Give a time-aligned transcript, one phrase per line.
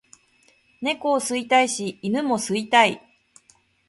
[0.81, 3.03] 猫を吸いたいし犬も吸いたい